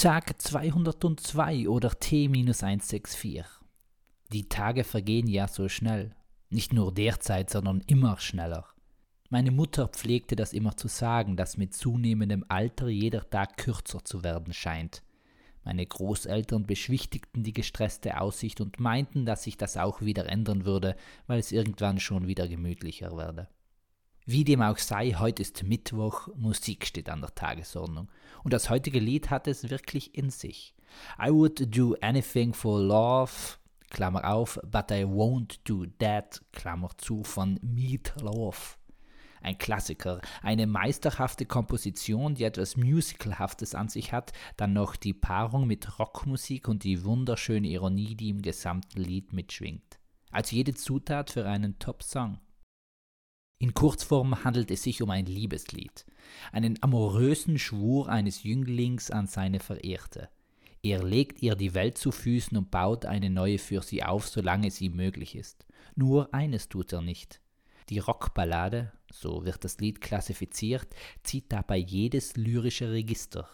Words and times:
Tag 0.00 0.40
202 0.40 1.68
oder 1.68 1.90
T-164. 1.90 3.44
Die 4.32 4.48
Tage 4.48 4.82
vergehen 4.82 5.26
ja 5.26 5.46
so 5.46 5.68
schnell. 5.68 6.16
Nicht 6.48 6.72
nur 6.72 6.94
derzeit, 6.94 7.50
sondern 7.50 7.82
immer 7.86 8.16
schneller. 8.18 8.64
Meine 9.28 9.50
Mutter 9.50 9.88
pflegte 9.88 10.36
das 10.36 10.54
immer 10.54 10.74
zu 10.74 10.88
sagen, 10.88 11.36
dass 11.36 11.58
mit 11.58 11.74
zunehmendem 11.74 12.46
Alter 12.48 12.88
jeder 12.88 13.28
Tag 13.28 13.58
kürzer 13.58 14.02
zu 14.02 14.24
werden 14.24 14.54
scheint. 14.54 15.02
Meine 15.64 15.84
Großeltern 15.84 16.64
beschwichtigten 16.64 17.42
die 17.42 17.52
gestresste 17.52 18.22
Aussicht 18.22 18.62
und 18.62 18.80
meinten, 18.80 19.26
dass 19.26 19.42
sich 19.42 19.58
das 19.58 19.76
auch 19.76 20.00
wieder 20.00 20.30
ändern 20.30 20.64
würde, 20.64 20.96
weil 21.26 21.40
es 21.40 21.52
irgendwann 21.52 22.00
schon 22.00 22.26
wieder 22.26 22.48
gemütlicher 22.48 23.18
werde. 23.18 23.48
Wie 24.26 24.44
dem 24.44 24.62
auch 24.62 24.78
sei, 24.78 25.14
heute 25.18 25.42
ist 25.42 25.62
Mittwoch, 25.62 26.28
Musik 26.36 26.86
steht 26.86 27.08
an 27.08 27.20
der 27.20 27.34
Tagesordnung. 27.34 28.10
Und 28.44 28.52
das 28.52 28.70
heutige 28.70 29.00
Lied 29.00 29.30
hat 29.30 29.46
es 29.48 29.70
wirklich 29.70 30.14
in 30.14 30.30
sich. 30.30 30.74
I 31.20 31.30
would 31.30 31.76
do 31.76 31.96
anything 32.00 32.52
for 32.52 32.80
love, 32.80 33.32
Klammer 33.90 34.24
auf, 34.24 34.58
but 34.64 34.90
I 34.90 35.04
won't 35.04 35.58
do 35.64 35.86
that, 35.98 36.42
Klammer 36.52 36.90
zu, 36.98 37.24
von 37.24 37.58
Meat 37.62 38.14
Love 38.20 38.56
ein 39.42 39.58
Klassiker, 39.58 40.20
eine 40.42 40.66
meisterhafte 40.66 41.46
Komposition, 41.46 42.34
die 42.34 42.44
etwas 42.44 42.76
Musicalhaftes 42.76 43.74
an 43.74 43.88
sich 43.88 44.12
hat, 44.12 44.32
dann 44.56 44.72
noch 44.72 44.96
die 44.96 45.14
Paarung 45.14 45.66
mit 45.66 45.98
Rockmusik 45.98 46.68
und 46.68 46.84
die 46.84 47.04
wunderschöne 47.04 47.68
Ironie, 47.68 48.14
die 48.14 48.30
im 48.30 48.42
gesamten 48.42 49.00
Lied 49.00 49.32
mitschwingt. 49.32 49.98
Also 50.30 50.54
jede 50.54 50.74
Zutat 50.74 51.30
für 51.30 51.46
einen 51.46 51.78
Top-Song. 51.78 52.38
In 53.62 53.74
Kurzform 53.74 54.42
handelt 54.42 54.70
es 54.70 54.84
sich 54.84 55.02
um 55.02 55.10
ein 55.10 55.26
Liebeslied, 55.26 56.06
einen 56.50 56.82
amorösen 56.82 57.58
Schwur 57.58 58.08
eines 58.08 58.42
Jünglings 58.42 59.10
an 59.10 59.26
seine 59.26 59.60
Verehrte. 59.60 60.30
Er 60.82 61.04
legt 61.04 61.42
ihr 61.42 61.56
die 61.56 61.74
Welt 61.74 61.98
zu 61.98 62.10
Füßen 62.10 62.56
und 62.56 62.70
baut 62.70 63.04
eine 63.04 63.28
neue 63.28 63.58
für 63.58 63.82
sie 63.82 64.02
auf, 64.02 64.28
solange 64.28 64.70
ihm 64.80 64.96
möglich 64.96 65.34
ist. 65.36 65.66
Nur 65.94 66.32
eines 66.32 66.70
tut 66.70 66.94
er 66.94 67.02
nicht. 67.02 67.42
Die 67.90 67.98
Rockballade, 67.98 68.92
so 69.12 69.44
wird 69.44 69.62
das 69.62 69.76
Lied 69.76 70.00
klassifiziert, 70.00 70.88
zieht 71.22 71.52
dabei 71.52 71.76
jedes 71.76 72.36
lyrische 72.36 72.90
Register. 72.92 73.46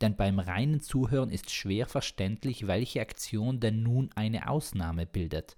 Denn 0.00 0.16
beim 0.16 0.40
reinen 0.40 0.80
Zuhören 0.80 1.30
ist 1.30 1.52
schwer 1.52 1.86
verständlich, 1.86 2.66
welche 2.66 3.02
Aktion 3.02 3.60
denn 3.60 3.84
nun 3.84 4.10
eine 4.16 4.48
Ausnahme 4.48 5.06
bildet. 5.06 5.56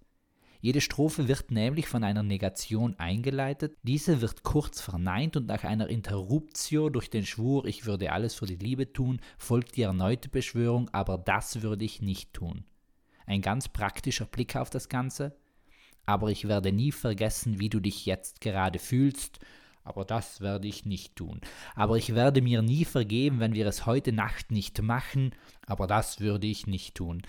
Jede 0.60 0.80
Strophe 0.80 1.28
wird 1.28 1.50
nämlich 1.50 1.86
von 1.86 2.04
einer 2.04 2.22
Negation 2.22 2.94
eingeleitet, 2.98 3.76
diese 3.82 4.20
wird 4.20 4.42
kurz 4.42 4.80
verneint 4.80 5.36
und 5.36 5.46
nach 5.46 5.64
einer 5.64 5.88
Interruptio 5.88 6.90
durch 6.90 7.10
den 7.10 7.26
Schwur 7.26 7.66
Ich 7.66 7.86
würde 7.86 8.12
alles 8.12 8.34
für 8.34 8.46
die 8.46 8.56
Liebe 8.56 8.92
tun, 8.92 9.20
folgt 9.38 9.76
die 9.76 9.82
erneute 9.82 10.28
Beschwörung, 10.28 10.88
aber 10.90 11.18
das 11.18 11.62
würde 11.62 11.84
ich 11.84 12.02
nicht 12.02 12.32
tun. 12.32 12.64
Ein 13.26 13.42
ganz 13.42 13.68
praktischer 13.68 14.26
Blick 14.26 14.56
auf 14.56 14.70
das 14.70 14.88
Ganze, 14.88 15.36
aber 16.06 16.30
ich 16.30 16.46
werde 16.46 16.72
nie 16.72 16.92
vergessen, 16.92 17.58
wie 17.58 17.68
du 17.68 17.80
dich 17.80 18.06
jetzt 18.06 18.40
gerade 18.40 18.78
fühlst, 18.78 19.40
aber 19.86 20.04
das 20.04 20.40
werde 20.40 20.66
ich 20.66 20.84
nicht 20.84 21.14
tun. 21.16 21.40
Aber 21.74 21.96
ich 21.96 22.14
werde 22.14 22.42
mir 22.42 22.62
nie 22.62 22.84
vergeben, 22.84 23.38
wenn 23.38 23.54
wir 23.54 23.66
es 23.66 23.86
heute 23.86 24.12
Nacht 24.12 24.50
nicht 24.50 24.82
machen, 24.82 25.32
aber 25.64 25.86
das 25.86 26.20
würde 26.20 26.46
ich 26.46 26.66
nicht 26.66 26.96
tun. 26.96 27.22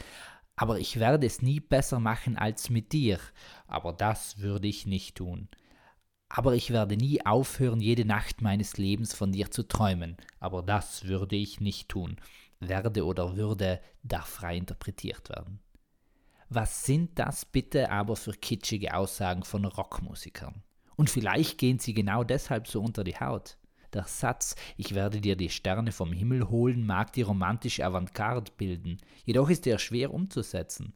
Aber 0.57 0.79
ich 0.79 0.99
werde 0.99 1.27
es 1.27 1.41
nie 1.41 1.59
besser 1.59 1.99
machen 1.99 2.35
als 2.35 2.69
mit 2.71 2.91
dir, 2.91 3.19
aber 3.67 3.93
das 3.93 4.39
würde 4.39 4.67
ich 4.67 4.87
nicht 4.87 5.15
tun. 5.15 5.47
Aber 6.29 6.55
ich 6.55 6.71
werde 6.71 6.97
nie 6.97 7.25
aufhören, 7.25 7.79
jede 7.79 8.05
Nacht 8.05 8.41
meines 8.41 8.75
Lebens 8.75 9.13
von 9.13 9.31
dir 9.31 9.51
zu 9.51 9.63
träumen, 9.63 10.17
aber 10.39 10.63
das 10.63 11.05
würde 11.05 11.35
ich 11.35 11.61
nicht 11.61 11.89
tun. 11.89 12.17
Werde 12.59 13.05
oder 13.05 13.37
würde 13.37 13.79
darf 14.01 14.27
frei 14.27 14.57
interpretiert 14.57 15.29
werden. 15.29 15.59
Was 16.49 16.85
sind 16.85 17.19
das 17.19 17.45
bitte 17.45 17.91
aber 17.91 18.15
für 18.15 18.33
kitschige 18.33 18.95
Aussagen 18.95 19.43
von 19.43 19.63
Rockmusikern? 19.63 20.63
Und 20.95 21.11
vielleicht 21.11 21.59
gehen 21.59 21.77
sie 21.77 21.93
genau 21.93 22.23
deshalb 22.23 22.67
so 22.67 22.81
unter 22.81 23.03
die 23.03 23.19
Haut. 23.19 23.57
Der 23.93 24.03
Satz, 24.03 24.55
ich 24.75 24.95
werde 24.95 25.21
dir 25.21 25.35
die 25.35 25.49
Sterne 25.49 25.91
vom 25.91 26.11
Himmel 26.11 26.49
holen, 26.49 26.85
mag 26.85 27.13
die 27.13 27.21
romantische 27.21 27.85
Avantgarde 27.85 28.51
bilden, 28.57 28.97
jedoch 29.23 29.49
ist 29.49 29.65
er 29.65 29.79
schwer 29.79 30.13
umzusetzen. 30.13 30.93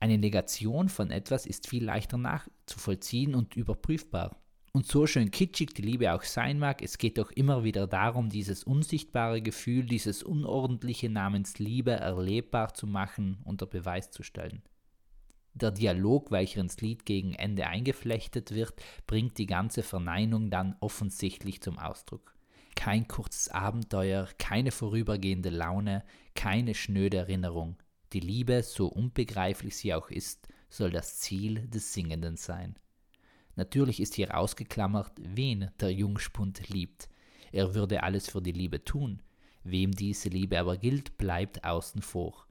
Eine 0.00 0.18
Negation 0.18 0.88
von 0.88 1.10
etwas 1.10 1.46
ist 1.46 1.66
viel 1.66 1.84
leichter 1.84 2.18
nachzuvollziehen 2.18 3.34
und 3.34 3.56
überprüfbar. 3.56 4.36
Und 4.72 4.86
so 4.86 5.06
schön 5.06 5.32
kitschig 5.32 5.74
die 5.74 5.82
Liebe 5.82 6.12
auch 6.12 6.22
sein 6.22 6.58
mag, 6.58 6.82
es 6.82 6.98
geht 6.98 7.18
doch 7.18 7.32
immer 7.32 7.64
wieder 7.64 7.88
darum, 7.88 8.28
dieses 8.28 8.62
unsichtbare 8.62 9.42
Gefühl, 9.42 9.84
dieses 9.84 10.22
unordentliche 10.22 11.08
namens 11.08 11.58
Liebe 11.58 11.92
erlebbar 11.92 12.74
zu 12.74 12.86
machen, 12.86 13.38
unter 13.44 13.66
Beweis 13.66 14.12
zu 14.12 14.22
stellen. 14.22 14.62
Der 15.60 15.72
Dialog, 15.72 16.30
welcher 16.30 16.60
ins 16.60 16.80
Lied 16.80 17.04
gegen 17.04 17.34
Ende 17.34 17.66
eingeflechtet 17.66 18.54
wird, 18.54 18.74
bringt 19.08 19.38
die 19.38 19.46
ganze 19.46 19.82
Verneinung 19.82 20.50
dann 20.50 20.76
offensichtlich 20.78 21.60
zum 21.60 21.80
Ausdruck. 21.80 22.36
Kein 22.76 23.08
kurzes 23.08 23.48
Abenteuer, 23.48 24.28
keine 24.38 24.70
vorübergehende 24.70 25.50
Laune, 25.50 26.04
keine 26.36 26.76
schnöde 26.76 27.16
Erinnerung. 27.16 27.76
Die 28.12 28.20
Liebe, 28.20 28.62
so 28.62 28.86
unbegreiflich 28.86 29.76
sie 29.76 29.94
auch 29.94 30.10
ist, 30.10 30.46
soll 30.70 30.90
das 30.90 31.18
Ziel 31.18 31.66
des 31.66 31.92
Singenden 31.92 32.36
sein. 32.36 32.78
Natürlich 33.56 33.98
ist 33.98 34.14
hier 34.14 34.38
ausgeklammert, 34.38 35.10
wen 35.18 35.72
der 35.80 35.92
Jungspund 35.92 36.68
liebt. 36.68 37.08
Er 37.50 37.74
würde 37.74 38.04
alles 38.04 38.30
für 38.30 38.40
die 38.40 38.52
Liebe 38.52 38.84
tun. 38.84 39.22
Wem 39.64 39.90
diese 39.90 40.28
Liebe 40.28 40.60
aber 40.60 40.76
gilt, 40.76 41.18
bleibt 41.18 41.64
außen 41.64 42.00
vor. 42.00 42.47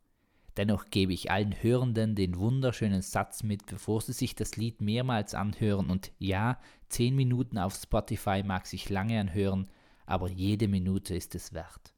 Dennoch 0.57 0.89
gebe 0.89 1.13
ich 1.13 1.29
allen 1.29 1.53
Hörenden 1.61 2.15
den 2.15 2.37
wunderschönen 2.37 3.03
Satz 3.03 3.43
mit, 3.43 3.67
bevor 3.67 4.01
sie 4.01 4.13
sich 4.13 4.33
das 4.33 4.57
Lied 4.57 4.81
mehrmals 4.81 5.35
anhören. 5.35 5.91
Und 5.91 6.11
ja, 6.17 6.59
10 6.89 7.15
Minuten 7.15 7.59
auf 7.59 7.75
Spotify 7.75 8.41
mag 8.43 8.65
sich 8.65 8.89
lange 8.89 9.19
anhören, 9.19 9.69
aber 10.07 10.29
jede 10.29 10.67
Minute 10.67 11.15
ist 11.15 11.35
es 11.35 11.53
wert. 11.53 11.93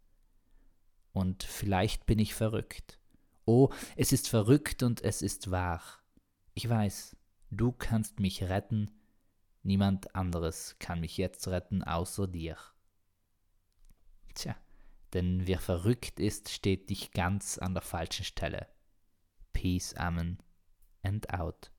Und 1.13 1.43
vielleicht 1.43 2.05
bin 2.05 2.19
ich 2.19 2.33
verrückt. 2.33 2.99
Oh, 3.45 3.69
es 3.95 4.11
ist 4.11 4.27
verrückt 4.27 4.83
und 4.83 5.01
es 5.03 5.21
ist 5.21 5.51
wahr. 5.51 5.81
Ich 6.53 6.67
weiß, 6.67 7.15
du 7.51 7.71
kannst 7.71 8.19
mich 8.19 8.43
retten, 8.43 8.91
niemand 9.63 10.13
anderes 10.15 10.75
kann 10.79 10.99
mich 10.99 11.17
jetzt 11.17 11.47
retten 11.47 11.81
außer 11.81 12.27
dir. 12.27 12.57
Tja 14.35 14.55
denn 15.13 15.47
wer 15.47 15.59
verrückt 15.59 16.19
ist, 16.19 16.49
steht 16.49 16.89
dich 16.89 17.11
ganz 17.11 17.57
an 17.57 17.73
der 17.73 17.83
falschen 17.83 18.25
Stelle. 18.25 18.67
Peace, 19.53 19.93
Amen 19.95 20.37
and 21.03 21.33
out. 21.33 21.71